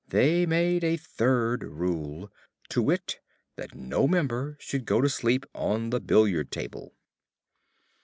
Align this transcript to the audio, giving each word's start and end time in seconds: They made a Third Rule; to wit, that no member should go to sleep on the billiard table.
They 0.07 0.47
made 0.47 0.83
a 0.83 0.97
Third 0.97 1.63
Rule; 1.63 2.31
to 2.69 2.81
wit, 2.81 3.19
that 3.55 3.75
no 3.75 4.07
member 4.07 4.57
should 4.59 4.85
go 4.87 4.99
to 4.99 5.07
sleep 5.07 5.45
on 5.53 5.91
the 5.91 5.99
billiard 5.99 6.49
table. 6.51 6.95